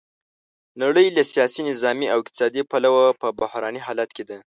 نړۍ 0.83 1.07
له 1.17 1.23
سیاسي، 1.33 1.61
نظامي 1.69 2.07
او 2.13 2.17
اقتصادي 2.21 2.61
پلوه 2.71 3.05
په 3.21 3.27
بحراني 3.39 3.81
حالت 3.87 4.09
کې 4.15 4.23
ده. 4.29 4.37